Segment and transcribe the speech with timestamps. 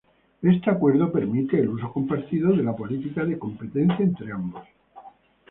[0.41, 4.65] Este acuerdo permite el uso compartido de la política de competencia entre ambos.